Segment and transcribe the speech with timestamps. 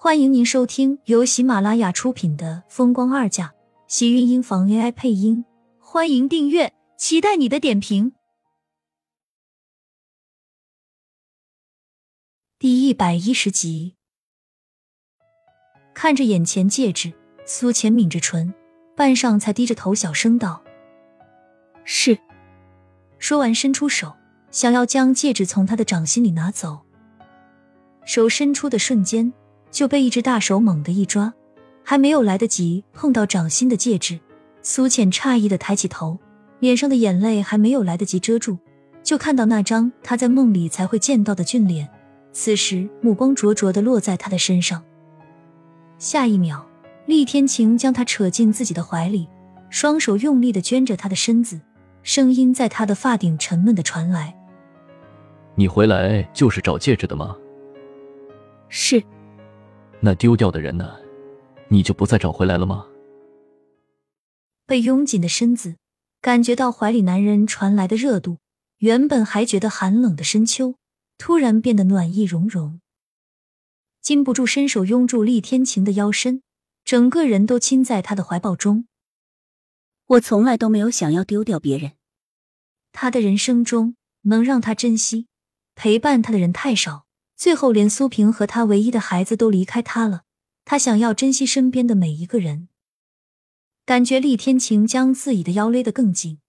[0.00, 3.46] 欢迎您收听由喜马拉雅出品的《风光二嫁》，
[3.88, 5.44] 喜运音房 AI 配音。
[5.80, 8.12] 欢迎订阅，期待你的点评。
[12.60, 13.96] 第一百一十集，
[15.92, 17.12] 看着眼前戒指，
[17.44, 18.54] 苏浅抿着唇，
[18.94, 20.62] 半晌才低着头小声道
[21.84, 22.16] ：“是。”
[23.18, 24.16] 说完，伸出手，
[24.52, 26.86] 想要将戒指从他的掌心里拿走。
[28.06, 29.34] 手伸出的瞬间，
[29.70, 31.32] 就被一只大手猛地一抓，
[31.84, 34.18] 还没有来得及碰到掌心的戒指，
[34.62, 36.18] 苏浅诧异的抬起头，
[36.60, 38.58] 脸上的眼泪还没有来得及遮住，
[39.02, 41.88] 就看到那张她在梦里才会见到的俊脸，
[42.32, 44.82] 此时目光灼灼的落在他的身上。
[45.98, 46.66] 下一秒，
[47.06, 49.28] 厉天晴将他扯进自己的怀里，
[49.70, 51.60] 双手用力的圈着他的身子。
[52.04, 54.34] 声音在他的发顶沉闷的传来
[55.56, 57.36] ：“你回来就是找戒指的吗
[58.70, 59.02] ？”“是。
[60.00, 60.96] ”“那丢掉的人呢？
[61.68, 62.86] 你就不再找回来了吗？”
[64.66, 65.76] 被拥紧的身子
[66.20, 68.38] 感觉到怀里男人传来的热度，
[68.78, 70.76] 原本还觉得寒冷的深秋
[71.16, 72.80] 突然变得暖意融融，
[74.00, 76.42] 禁不住伸手拥住厉天晴的腰身，
[76.84, 78.86] 整个人都亲在他的怀抱中。
[80.06, 81.92] 我从来都没有想要丢掉别人。
[82.92, 85.26] 他的人生中能让他珍惜、
[85.74, 87.04] 陪伴他的人太少，
[87.38, 90.24] 最后连苏萍和他唯一的孩子都离开他了。
[90.64, 92.68] 他想要珍惜身边的每一个人。
[93.86, 96.40] 感觉厉天晴将自己的腰勒得更紧，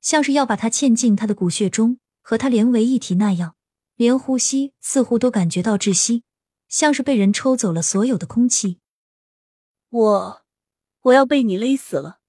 [0.00, 3.56] 像是要把他嵌进他的骨血中，和他连为一体那样，
[3.96, 6.22] 连呼吸似乎都感觉到窒息，
[6.68, 8.78] 像是被人抽走了所有的空气。
[9.90, 10.42] 我，
[11.02, 12.20] 我要被你勒死了。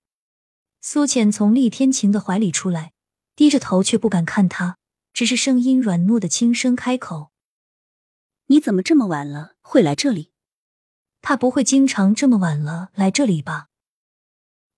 [0.82, 2.94] 苏浅从厉天晴的怀里出来。
[3.36, 4.80] 低着头却不敢看他，
[5.14, 7.30] 只是声音软糯的轻声开口
[8.48, 10.32] ：“你怎么这么晚了会来这里？
[11.22, 13.68] 他不会经常这么晚了来这里吧？”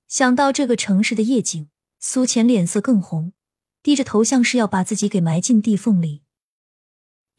[0.07, 3.33] 想到这个城市的夜景，苏浅脸色更红，
[3.83, 6.23] 低着头像是要把自己给埋进地缝里。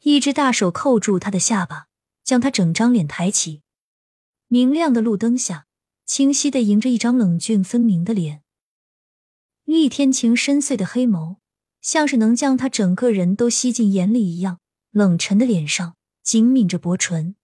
[0.03, 1.87] 一只大手扣住他的下巴，
[2.23, 3.61] 将他整张脸抬起。
[4.47, 5.67] 明亮的路灯下，
[6.05, 8.43] 清晰的迎着一张冷峻分明的脸。
[9.65, 11.37] 厉天晴深邃的黑眸，
[11.81, 14.59] 像是能将他整个人都吸进眼里一样，
[14.91, 17.35] 冷沉的脸上紧抿着薄唇。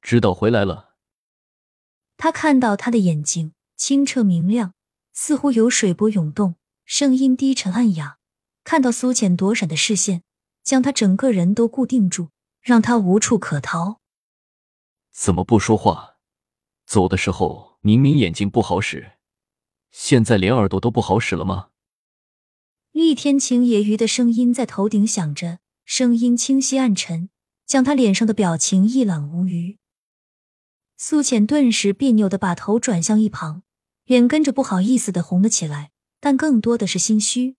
[0.00, 0.96] 知道回来了。
[2.16, 4.74] 他看到他的眼睛清澈明亮，
[5.12, 8.18] 似乎有水波涌动，声音低沉暗哑。
[8.64, 10.22] 看到苏浅躲闪的视线，
[10.62, 12.30] 将他整个人都固定住，
[12.60, 14.00] 让他无处可逃。
[15.10, 16.16] 怎么不说话？
[16.84, 19.12] 走的时候明明眼睛不好使。
[19.90, 21.70] 现在连耳朵都不好使了吗？
[22.92, 27.30] 厉天晴揶揄的声音在头顶响着，声音清晰暗沉，
[27.68, 29.78] 将他脸上的表情一览无余。
[30.96, 33.62] 苏浅顿时别扭的把头转向一旁，
[34.04, 37.56] 脸跟着不好意思的红了起来，但更多的是心虚。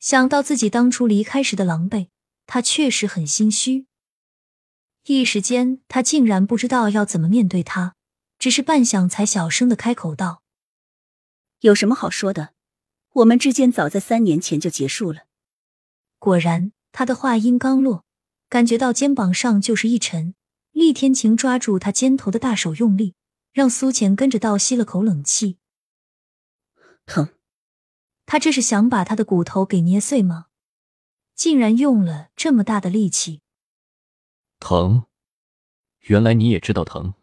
[0.00, 2.08] 想到自己当初离开时的狼狈，
[2.46, 3.86] 他确实很心虚。
[5.04, 7.94] 一时间，他竟然不知道要怎么面对他，
[8.38, 10.42] 只是半晌才小声的开口道。
[11.60, 12.54] 有什么好说的？
[13.12, 15.26] 我们之间早在三年前就结束了。
[16.18, 18.05] 果然，他的话音刚落，
[18.48, 20.34] 感觉到肩膀上就是一沉。
[20.72, 23.14] 厉天晴抓住他肩头的大手用力，
[23.52, 25.56] 让苏浅跟着倒吸了口冷气。
[27.06, 27.30] 疼！
[28.26, 30.46] 他这是想把他的骨头给捏碎吗？
[31.34, 33.40] 竟然用了这么大的力气！
[34.60, 35.06] 疼！
[36.00, 37.14] 原来你也知道疼。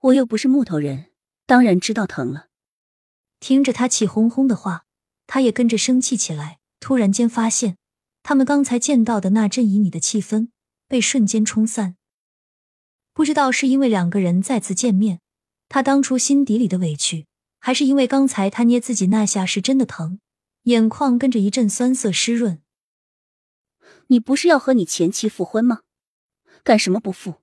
[0.00, 1.12] 我又不是木头人，
[1.46, 2.48] 当然知道疼了。
[3.38, 4.84] 听着他气哄哄的话，
[5.26, 6.58] 他也跟着生气起来。
[6.80, 7.78] 突然间发现，
[8.28, 10.48] 他们刚才见到的那阵旖旎的气氛
[10.88, 11.94] 被瞬间冲散。
[13.12, 15.20] 不知道是因为两个人再次见面，
[15.68, 17.28] 他当初心底里的委屈，
[17.60, 20.18] 还是因为刚才他捏自己那下是真的疼，
[20.64, 22.60] 眼眶跟着一阵酸涩湿润。
[24.08, 25.82] 你不是要和你前妻复婚吗？
[26.64, 27.34] 干什么不复？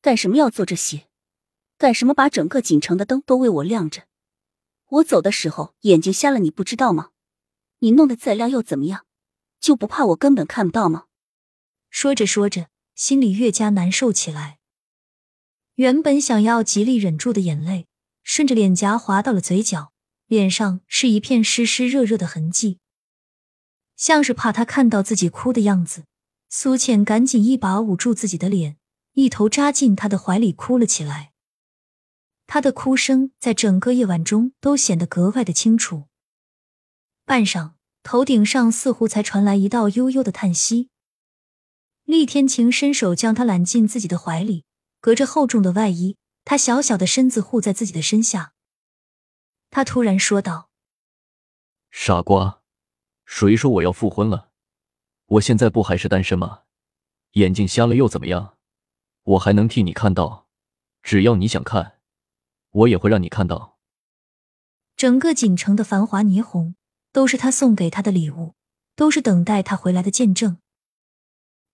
[0.00, 1.08] 干什么要做这些？
[1.76, 4.04] 干什么把整个锦城的灯都为我亮着？
[4.88, 7.10] 我走的时候眼睛瞎了，你不知道吗？
[7.80, 9.04] 你弄得再亮又怎么样？
[9.62, 11.04] 就不怕我根本看不到吗？
[11.88, 14.58] 说着说着，心里越加难受起来。
[15.76, 17.86] 原本想要极力忍住的眼泪，
[18.22, 19.92] 顺着脸颊滑到了嘴角，
[20.26, 22.80] 脸上是一片湿湿热热的痕迹，
[23.96, 26.04] 像是怕他看到自己哭的样子。
[26.48, 28.76] 苏倩赶紧一把捂住自己的脸，
[29.12, 31.32] 一头扎进他的怀里哭了起来。
[32.46, 36.08] 他的哭声在整个夜晚中都显得格外的清楚。
[37.24, 40.90] 半晌，头顶上似乎才传来一道悠悠的叹息。
[42.04, 44.64] 厉天晴伸手将他揽进自己的怀里，
[45.00, 48.54] 隔着厚重的外衣，他小小的身子护在自己的身下。
[49.70, 50.68] 他突然说道
[51.90, 52.62] ：“傻瓜，
[53.24, 54.50] 谁说我要复婚了？
[55.26, 56.64] 我现在不还是单身吗？
[57.32, 58.58] 眼睛瞎了又怎么样？
[59.22, 60.48] 我还能替你看到，
[61.02, 62.00] 只要你想看，
[62.70, 63.78] 我也会让你看到。”
[64.96, 66.74] 整个锦城的繁华霓虹，
[67.12, 68.54] 都是他送给他的礼物，
[68.96, 70.58] 都是等待他回来的见证。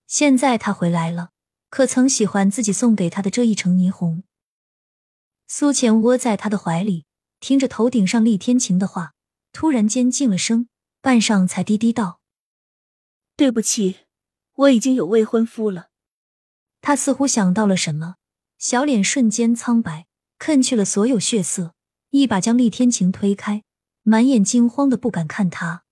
[0.06, 1.30] 现在他回来了，
[1.70, 4.24] 可曾喜欢自己送给他的这一程霓虹？
[5.46, 7.06] 苏浅窝在他的怀里。
[7.40, 9.14] 听着头顶上厉天晴的话，
[9.52, 10.68] 突然间静了声，
[11.00, 12.20] 半晌才低低道
[13.38, 13.98] ：“对不起，
[14.54, 15.90] 我已经有未婚夫了。”
[16.82, 18.16] 他似乎想到了什么，
[18.58, 20.08] 小脸瞬间苍白，
[20.40, 21.74] 褪去了所有血色，
[22.10, 23.62] 一把将厉天晴推开，
[24.08, 25.84] 满眼惊慌的不敢看他。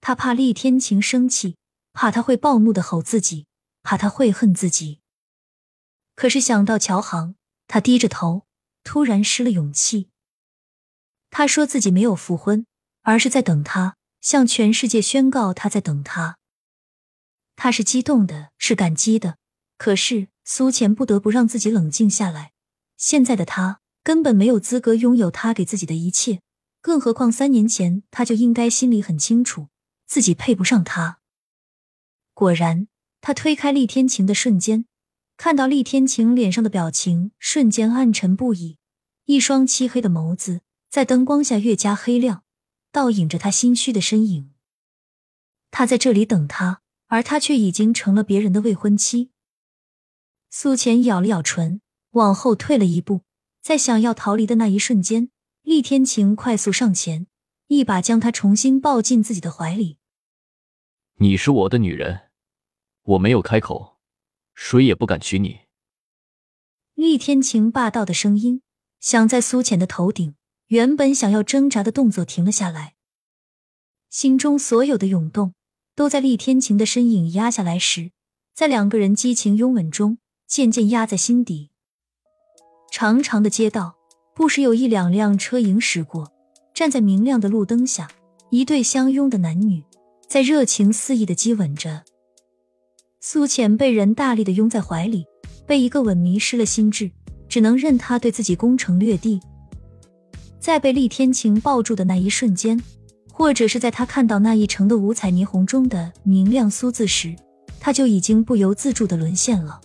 [0.00, 1.56] 他怕厉天晴生气，
[1.92, 3.46] 怕他会暴怒的吼自己，
[3.84, 4.98] 怕他会恨自己。
[6.16, 7.36] 可是想到乔航，
[7.68, 8.44] 他低着头，
[8.82, 10.08] 突然失了勇气。
[11.30, 12.66] 他说自己没有复婚，
[13.02, 16.38] 而是在等他，向全世界宣告他在等他。
[17.54, 19.38] 他是激动的，是感激的。
[19.78, 22.50] 可是苏浅不得不让自己冷静下来。
[22.96, 26.40] 现在的他根本没有资格拥有他给自己的一切，
[26.80, 29.68] 更何况三年前他就应该心里很清楚，
[30.06, 31.20] 自己配不上他。
[32.34, 32.88] 果然，
[33.20, 34.86] 他推开厉天晴的瞬间，
[35.36, 38.78] 看到厉天晴脸上的表情瞬间暗沉不已，
[39.24, 40.60] 一双漆黑的眸子。
[40.88, 42.44] 在灯光下越加黑亮，
[42.90, 44.54] 倒影着他心虚的身影。
[45.70, 49.30] 他在这里等他，而他却已经成了别人的未婚妻。
[50.48, 51.82] 苏浅咬了咬唇，
[52.12, 53.22] 往后退了一步，
[53.60, 55.28] 在想要逃离的那一瞬间，
[55.66, 57.26] 厉天晴快速上前，
[57.66, 59.98] 一把将她重新抱进自己的怀里。
[61.16, 62.30] 你是我的女人，
[63.02, 63.98] 我没有开口，
[64.54, 65.62] 谁也不敢娶你。
[66.94, 68.62] 厉天晴霸道的声音
[69.00, 70.36] 响在苏浅的头顶。
[70.68, 72.94] 原本想要挣扎的动作停了下来，
[74.08, 75.54] 心中所有的涌动
[75.96, 78.12] 都在厉天晴的身影压下来时，
[78.54, 81.70] 在两个人激情拥吻中渐渐压在心底。
[82.92, 83.95] 长长的街道，
[84.36, 86.30] 不时有一两辆车迎驶过，
[86.74, 88.06] 站在明亮的路灯下，
[88.50, 89.82] 一对相拥的男女
[90.28, 92.02] 在热情肆意的激吻着。
[93.18, 95.24] 苏浅被人大力的拥在怀里，
[95.66, 97.10] 被一个吻迷失了心智，
[97.48, 99.40] 只能任他对自己攻城略地。
[100.60, 102.78] 在被厉天晴抱住的那一瞬间，
[103.32, 107.34] 或者是在他看到那一程的五彩霓虹中的明亮苏字时，
[107.80, 109.80] 他就已经不由自主的沦陷了。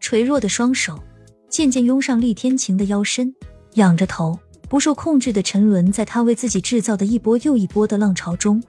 [0.00, 0.98] 垂弱的双手
[1.48, 3.34] 渐渐拥上厉天晴的腰身，
[3.74, 4.38] 仰着头，
[4.68, 8.62] 不受控制的沉沦在他为自己制造的一波又一波的浪潮中。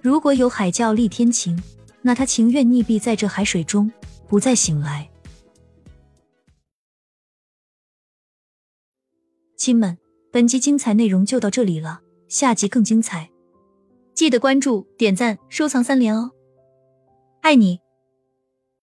[0.00, 1.60] 如果有海叫厉天晴，
[2.02, 3.90] 那他情愿溺毙在这海水中，
[4.28, 5.10] 不再醒来。
[9.56, 9.98] 亲们，
[10.30, 13.28] 本集精彩内容就到这里了，下集更精彩，
[14.14, 16.30] 记得关注、点赞、收藏三连哦，
[17.42, 17.80] 爱你！